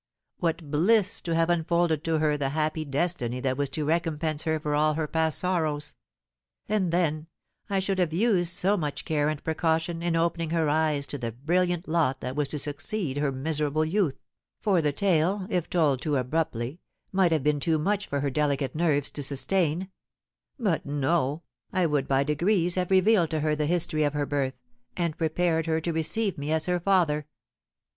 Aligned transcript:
What 0.39 0.71
bliss 0.71 1.21
to 1.21 1.35
have 1.35 1.51
unfolded 1.51 2.03
to 2.05 2.17
her 2.17 2.35
the 2.35 2.49
happy 2.49 2.85
destiny 2.85 3.39
that 3.41 3.55
was 3.55 3.69
to 3.69 3.85
recompense 3.85 4.45
her 4.45 4.59
for 4.59 4.73
all 4.73 4.95
her 4.95 5.05
past 5.07 5.37
sorrows! 5.37 5.93
And, 6.67 6.91
then, 6.91 7.27
I 7.69 7.77
should 7.77 7.99
have 7.99 8.11
used 8.11 8.49
so 8.49 8.75
much 8.75 9.05
care 9.05 9.29
and 9.29 9.43
precaution 9.43 10.01
in 10.01 10.15
opening 10.15 10.49
her 10.49 10.67
eyes 10.69 11.05
to 11.05 11.19
the 11.19 11.31
brilliant 11.31 11.87
lot 11.87 12.19
that 12.21 12.35
was 12.35 12.47
to 12.47 12.57
succeed 12.57 13.17
her 13.19 13.31
miserable 13.31 13.85
youth, 13.85 14.17
for 14.59 14.81
the 14.81 14.91
tale, 14.91 15.45
if 15.51 15.69
told 15.69 16.01
too 16.01 16.15
abruptly, 16.17 16.79
might 17.11 17.31
have 17.31 17.43
been 17.43 17.59
too 17.59 17.77
much 17.77 18.07
for 18.07 18.21
her 18.21 18.31
delicate 18.31 18.73
nerves 18.73 19.11
to 19.11 19.21
sustain; 19.21 19.87
but, 20.57 20.83
no, 20.83 21.43
I 21.71 21.85
would 21.85 22.07
by 22.07 22.23
degrees 22.23 22.73
have 22.73 22.89
revealed 22.89 23.29
to 23.29 23.41
her 23.41 23.55
the 23.55 23.67
history 23.67 24.03
of 24.03 24.15
her 24.15 24.25
birth, 24.25 24.55
and 24.97 25.15
prepared 25.15 25.67
her 25.67 25.79
to 25.81 25.93
receive 25.93 26.39
me 26.39 26.51
as 26.51 26.65
her 26.65 26.79
father!" 26.79 27.27